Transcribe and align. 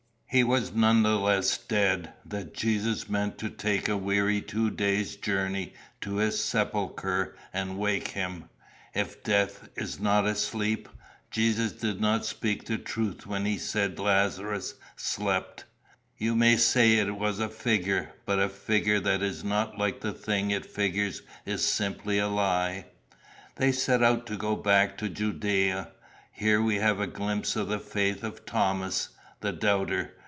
He 0.33 0.45
was 0.45 0.71
none 0.71 1.03
the 1.03 1.17
less 1.19 1.57
dead 1.57 2.13
that 2.25 2.53
Jesus 2.53 3.09
meant 3.09 3.37
to 3.39 3.49
take 3.49 3.89
a 3.89 3.97
weary 3.97 4.39
two 4.41 4.69
days' 4.71 5.17
journey 5.17 5.73
to 5.99 6.15
his 6.15 6.41
sepulchre 6.41 7.35
and 7.51 7.77
wake 7.77 8.07
him. 8.11 8.45
If 8.93 9.23
death 9.23 9.67
is 9.75 9.99
not 9.99 10.25
a 10.25 10.35
sleep, 10.35 10.87
Jesus 11.31 11.73
did 11.73 11.99
not 11.99 12.25
speak 12.25 12.63
the 12.63 12.77
truth 12.77 13.27
when 13.27 13.43
he 13.43 13.57
said 13.57 13.99
Lazarus 13.99 14.75
slept. 14.95 15.65
You 16.17 16.33
may 16.33 16.55
say 16.55 16.93
it 16.93 17.17
was 17.19 17.39
a 17.39 17.49
figure; 17.49 18.13
but 18.25 18.39
a 18.39 18.47
figure 18.47 19.01
that 19.01 19.21
is 19.21 19.43
not 19.43 19.77
like 19.77 19.99
the 19.99 20.13
thing 20.13 20.49
it 20.49 20.65
figures 20.65 21.23
is 21.45 21.61
simply 21.61 22.19
a 22.19 22.29
lie. 22.29 22.85
"They 23.57 23.73
set 23.73 24.01
out 24.01 24.25
to 24.27 24.37
go 24.37 24.55
back 24.55 24.97
to 24.99 25.09
Judæa. 25.09 25.89
Here 26.31 26.61
we 26.61 26.75
have 26.77 27.01
a 27.01 27.05
glimpse 27.05 27.57
of 27.57 27.67
the 27.67 27.79
faith 27.79 28.23
of 28.23 28.45
Thomas, 28.45 29.09
the 29.41 29.51
doubter. 29.51 30.13